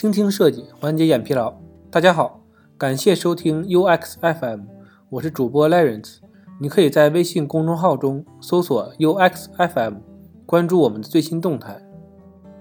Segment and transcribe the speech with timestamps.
[0.00, 1.54] 倾听设计，缓解眼疲劳。
[1.90, 2.42] 大家好，
[2.78, 4.60] 感谢收听 UX FM，
[5.10, 6.20] 我是主播 Lawrence。
[6.58, 9.96] 你可以在微信公众号中搜索 UX FM，
[10.46, 11.78] 关注我们的最新动态。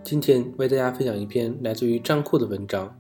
[0.04, 2.88] 今天为大家分享一篇来自于站酷的文章《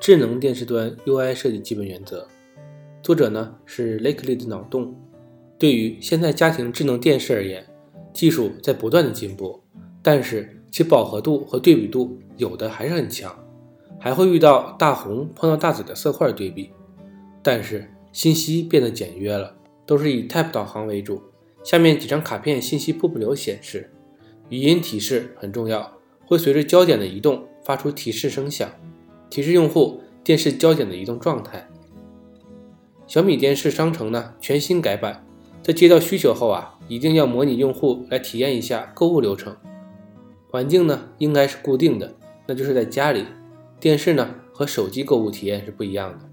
[0.00, 2.22] 智能电视端 UI 设计基本原则》，
[3.00, 4.92] 作者呢是 Lakely 的脑洞。
[5.56, 7.64] 对于现在家庭智能电视而言，
[8.12, 9.60] 技术在不断的进步，
[10.02, 13.32] 但是其饱和度和对比度有的还是很强。
[14.04, 16.70] 还会遇到大红碰到大紫的色块对比，
[17.42, 21.22] 但是信息变得简约了，都是以 Type 导航为主。
[21.62, 23.90] 下面几张卡片信息瀑布流显示，
[24.50, 25.90] 语音提示很重要，
[26.26, 28.70] 会随着焦点的移动发出提示声响，
[29.30, 31.66] 提示用户电视焦点的移动状态。
[33.06, 35.26] 小米电视商城呢全新改版，
[35.62, 39.56] 在接到需求后啊，一定要模拟用户来体验一下购物流程。
[40.50, 42.14] 环境呢应该是固定的，
[42.46, 43.24] 那就是在家里。
[43.84, 46.24] 电视呢和手机购物体验是不一样的，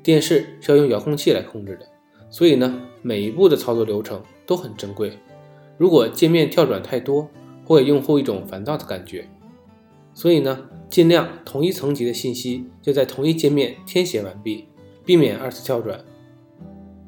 [0.00, 1.84] 电视是要用遥控器来控制的，
[2.30, 5.18] 所以呢每一步的操作流程都很珍贵。
[5.76, 7.28] 如果界面跳转太多，
[7.64, 9.28] 会给用户一种烦躁的感觉。
[10.14, 14.68] 所以呢，尽量同一层级的信息就在同一界面填写完毕，
[15.04, 16.04] 避免二次跳转。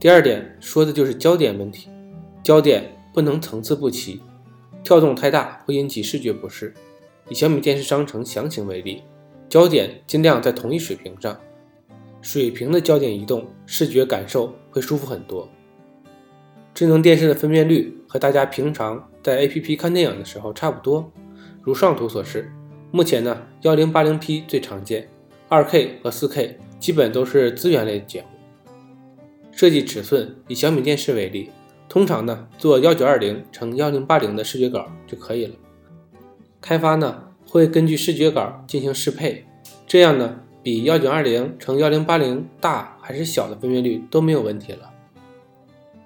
[0.00, 1.88] 第二点说的就是焦点问题，
[2.42, 4.20] 焦点不能层次不齐，
[4.82, 6.74] 跳动太大会引起视觉不适。
[7.28, 9.00] 以小米电视商城详情为例。
[9.52, 11.38] 焦点尽量在同一水平上，
[12.22, 15.46] 水平的焦点移动，视觉感受会舒服很多。
[16.72, 21.12] 智能电视的分辨率和大家平常在 APP 看电影的时候差不多，
[21.60, 22.50] 如上图所示。
[22.90, 25.06] 目前呢，1080P 最常见
[25.50, 28.28] ，2K 和 4K 基本都是资源类节目。
[29.50, 31.50] 设计尺寸以小米电视为例，
[31.90, 35.54] 通常呢做1920乘1080的视觉稿就可以了。
[36.58, 37.24] 开发呢？
[37.52, 39.44] 会根据视觉稿进行适配，
[39.86, 44.90] 这样呢，比幺九二零乘幺零八零大还是小的分辨率都没有问题了。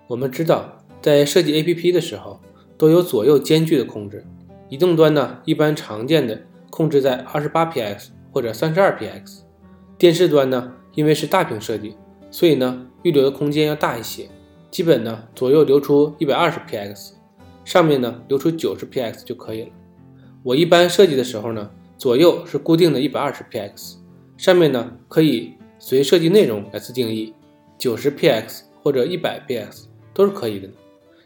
[0.09, 2.41] 我们知道，在设计 APP 的时候，
[2.77, 4.27] 都有左右间距的控制。
[4.69, 9.43] 移动端呢，一般常见的控制在二十八 px 或者三十二 px。
[9.97, 11.95] 电视端呢，因为是大屏设计，
[12.29, 14.29] 所以呢，预留的空间要大一些，
[14.73, 17.12] 基本呢，左右留出一百二十 px，
[17.65, 19.69] 上面呢，留出九十 px 就可以了。
[20.47, 21.69] 我一般设计的时候呢，
[21.99, 23.97] 左右是固定的 120px，
[24.37, 27.34] 上面呢可以随设计内容来自定义
[27.81, 30.69] ，90px 或者 100px 都是可以的，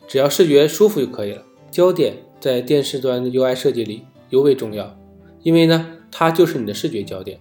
[0.09, 1.42] 只要视觉舒服就可以了。
[1.70, 4.98] 焦点在电视端的 UI 设计里尤为重要，
[5.42, 7.38] 因为呢它就是你的视觉焦点，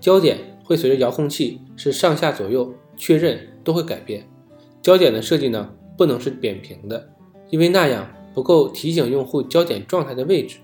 [0.00, 4.28] 焦点会随着遥控器是上下左右确认都会改变。
[4.82, 7.08] 焦点的设计呢不能是扁平的，
[7.50, 10.56] 因为那样不够提醒用户焦点状态的位置。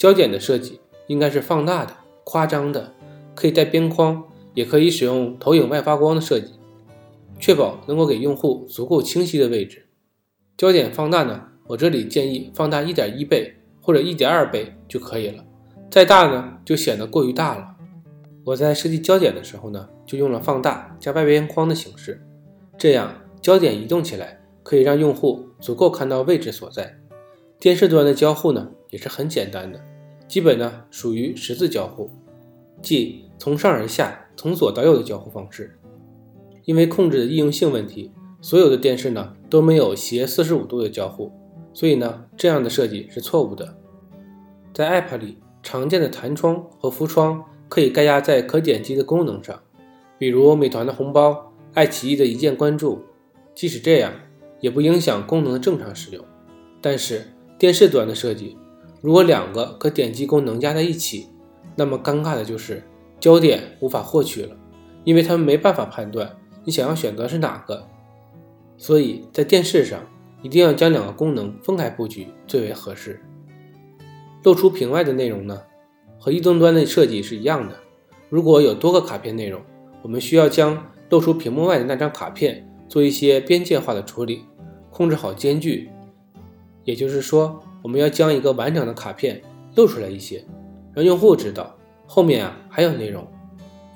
[0.00, 1.94] 焦点的设计应该是放大的、
[2.24, 2.94] 夸张的，
[3.34, 4.24] 可以带边框，
[4.54, 6.54] 也可以使用投影外发光的设计，
[7.38, 9.88] 确保能够给用户足够清晰的位置。
[10.56, 15.44] 焦点放大呢，我这里建议放大一点一倍或者一点二倍就可以了，
[15.90, 17.76] 再大呢就显得过于大了。
[18.46, 22.26] 我在设计焦点的时候呢，就用了放大加外边框的形式，
[22.78, 23.12] 这样
[23.42, 26.96] 焦点移动起来可以让用户足够看到位置所在。
[27.58, 29.78] 电视端的交互呢也是很简单的，
[30.30, 32.08] 基本呢属于十字交互，
[32.80, 35.76] 即从上而下、从左到右的交互方式。
[36.64, 41.32] 因为控制的易用性问题，所有的电视呢都没有斜四十五度的交互，
[41.74, 43.76] 所以呢这样的设计是错误的。
[44.72, 49.60] 在 App 里常见的弹窗和浮窗可以盖压在可点击的功能上，
[50.16, 53.02] 比如美团的红包、爱奇艺的一键关注。
[53.52, 54.12] 即使这样，
[54.60, 56.24] 也不影响功能的正常使用。
[56.80, 57.24] 但是。
[57.58, 58.56] 电视端的设计，
[59.00, 61.28] 如果两个可点击功能加在一起，
[61.76, 62.82] 那么尴尬的就是
[63.18, 64.56] 焦点无法获取了，
[65.04, 67.86] 因为他们没办法判断你想要选择是哪个。
[68.76, 70.00] 所以在电视上
[70.42, 73.20] 一定要将两个功能分开布局最为合适。
[74.42, 75.62] 露出屏外的内容呢，
[76.18, 77.76] 和移动端的设计是一样的。
[78.28, 79.60] 如果有多个卡片内容，
[80.02, 84.44] 我们需要将露出屏幕外的那张卡片做一些边界化的处理，
[84.90, 85.90] 控制好间距。
[86.84, 89.42] 也就是说，我们要将一个完整的卡片
[89.74, 90.44] 露出来一些，
[90.94, 93.26] 让用户知道后面啊还有内容。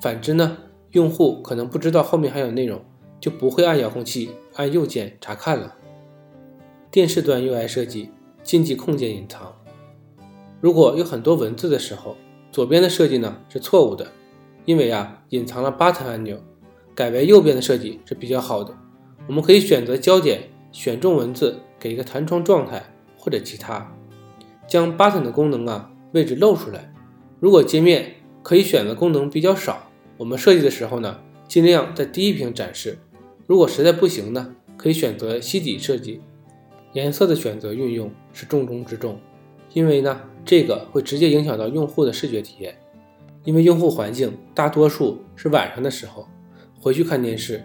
[0.01, 0.57] 反之呢，
[0.93, 2.81] 用户可能不知道后面还有内容，
[3.21, 5.75] 就不会按遥控器按右键查看了。
[6.91, 8.11] 电视端 UI 设计
[8.43, 9.55] 禁忌空间隐藏。
[10.61, 12.17] 如果有很多文字的时候，
[12.53, 14.07] 左边的设计呢是错误的，
[14.65, 16.39] 因为啊隐藏了 Button 按钮，
[16.95, 18.75] 改为右边的设计是比较好的。
[19.27, 21.61] 我们可以选择焦点，选中文字。
[21.77, 22.83] 给一个弹窗状态
[23.25, 23.91] 或者其他，
[24.69, 26.93] 将 button 的功能啊位置露出来。
[27.41, 29.89] 如果界面可以选择功能比较少。
[30.19, 31.19] 我们设计的时候呢，
[31.49, 32.99] 尽量在第一屏展示。
[33.47, 36.21] 如果实在不行呢，可以选择吸底设计。
[36.93, 39.19] 颜色的选择运用是重中之重，
[39.73, 42.77] 因为呢，这个会直接影响到用户的视觉体验。
[43.43, 46.29] 因为用户环境大多数是晚上的时候
[46.81, 47.65] 回去看电视，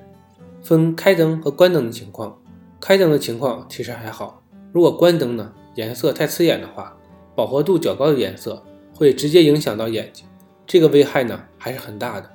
[0.63, 2.39] 分开灯和关灯的情况。
[2.79, 6.95] 开灯的情况其实还好，如果关灯呢，颜色太刺眼的话，
[7.35, 8.63] 饱和度较高的颜色
[8.93, 10.25] 会直接影响到眼睛，
[10.67, 12.29] 这个危害呢还是很大的。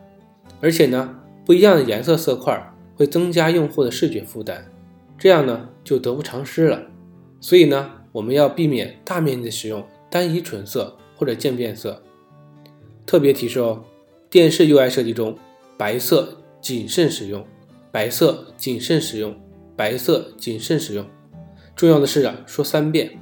[0.60, 1.14] 而且呢，
[1.44, 4.64] 不一样的颜色色块会增加用户的视觉负担，
[5.18, 6.82] 这样呢就得不偿失了。
[7.40, 12.02] 所以呢，我们要避免大面积的使用单一纯色或者渐变色。
[13.04, 13.84] 特别提示哦，
[14.30, 15.36] 电视 UI 设计中，
[15.76, 17.44] 白色谨慎使用，
[17.92, 19.36] 白色谨慎使用，
[19.76, 21.04] 白色谨慎使用。
[21.76, 23.18] 重要的是啊，说三遍，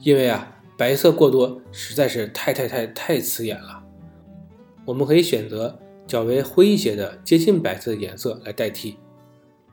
[0.00, 3.82] 因为啊，白色过多实在是太太太太刺眼了。
[4.84, 8.96] 我们可以选择较为灰一些的接近白色的颜色来代替。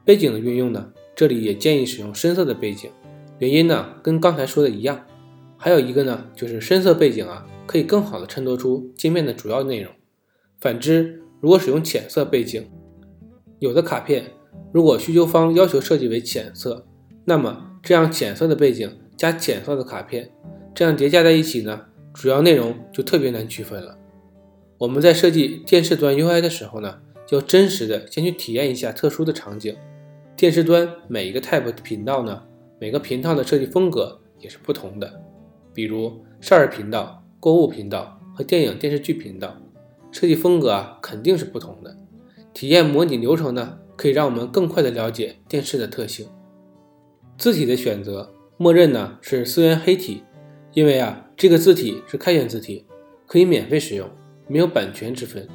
[0.04, 2.92] 背景的运用呢，这里也建议使用深色的背景，
[3.40, 5.06] 原因呢跟刚才说的一样。
[5.58, 7.48] 还有一个呢，就是深色背景啊。
[7.68, 9.92] 可以更好的衬托出界面的主要内容。
[10.60, 12.70] 反之，如果使用浅色背景，
[13.58, 14.34] 有的卡片
[14.72, 16.86] 如果需求方要求设计为浅色，
[17.26, 20.32] 那么这样浅色的背景加浅色的卡片，
[20.74, 21.86] 这样叠加在一起呢，
[22.16, 23.96] 主要内容就特别难区分了。
[24.80, 26.98] 我们在设计电视端 UI 的时候呢，
[27.30, 29.78] 要真实的先去体验一下特殊的场景。
[30.36, 32.42] 电视端每一个 Type 频道呢，
[32.80, 35.22] 每个频道的设计风格也是不同的，
[35.72, 37.22] 比如少儿频道。
[37.40, 39.56] 购物频道和电影电视剧频道
[40.12, 41.96] 设计风格啊肯定是不同的。
[42.52, 46.28] 体验模拟流程呢，可以让我们更快的了解电视的特性。
[47.38, 50.24] 字体的选择，默认呢是思源黑体，
[50.74, 52.86] 因为啊这个字体是开源字体，
[53.28, 54.10] 可以免费使用，
[54.48, 55.48] 没有版权之分。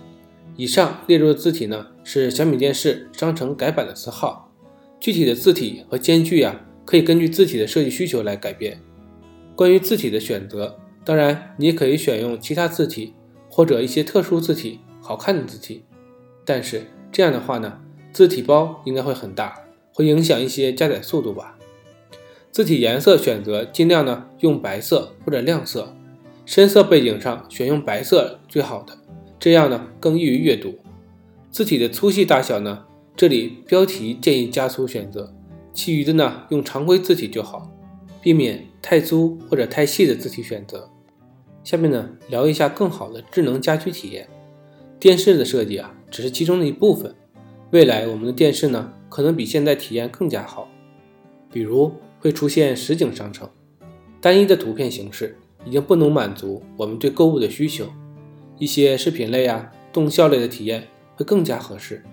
[0.56, 4.52] 以上列入的字体呢是小米电视商城改版的字号，
[4.98, 8.80] 具体的字体和间距啊可以根据字体的设计需求来改变。
[9.56, 10.76] 关于字体的选择。
[11.02, 13.14] 当然，你也可以选用其他字体
[13.48, 15.82] 或者一些特殊字体、好看的字体，
[16.44, 17.80] 但是这样的话呢，
[18.12, 19.54] 字体包应该会很大，
[19.94, 21.56] 会影响一些加载速度吧。
[22.50, 25.94] 字体颜色选择尽量呢用白色或者亮色，
[26.44, 28.98] 深色背景上选用白色最好的，
[29.38, 30.78] 这样呢更易于阅读。
[31.50, 32.84] 字体的粗细大小呢，
[33.16, 35.32] 这里标题建议加粗选择，
[35.72, 37.70] 其余的呢用常规字体就好。
[38.22, 40.90] 避免太粗或者太细的字体选择。
[41.64, 44.28] 下面呢，聊一下更好的智能家居体验。
[44.98, 47.14] 电视的设计啊，只是其中的一部分。
[47.70, 50.68] 未来我们的电视呢，可能比现在体验更加好。
[51.50, 51.90] 比如
[52.20, 53.48] 会出现实景商城，
[54.20, 57.86] 单一的图片形式已经不能满足我们对购物的需求。
[58.58, 60.86] 一些视频类啊、动效类的体验
[61.16, 62.04] 会更加合适。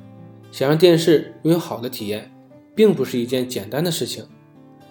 [0.50, 2.32] 想让电视拥有好的体验，
[2.74, 4.26] 并不是一件简单的事情。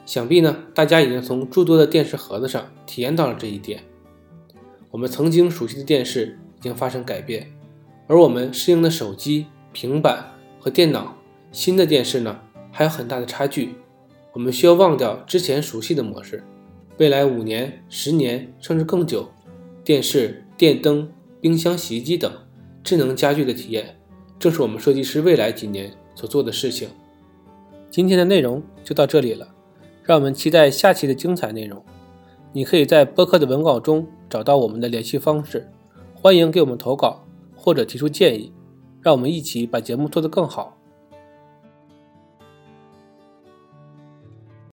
[0.04, 3.82] 想必呢，大家已经从诸多的电视盒子上体验到了这一点。
[4.90, 7.50] 我们曾经熟悉的电视已经发生改变，
[8.06, 11.16] 而我们适应的手机、平板和电脑，
[11.50, 12.38] 新的电视呢
[12.70, 13.74] 还有很大的差距。
[14.36, 16.44] 我们需要忘掉之前熟悉的模式，
[16.98, 19.26] 未来五年、十年甚至更久，
[19.82, 21.10] 电视、电灯、
[21.40, 22.30] 冰箱、洗衣机等
[22.84, 23.96] 智能家具的体验，
[24.38, 26.86] 正是我们设计师未来几年所做的事情。
[27.90, 29.48] 今天的内容就到这里了。
[30.02, 31.82] 让我们期待下期的精彩内容。
[32.52, 35.66] 你可以在播客的文稿中找到我们的联系方式，
[36.12, 38.52] 欢迎给我们投稿或者提出建议，
[39.00, 40.75] 让我们一起把节目做得更好。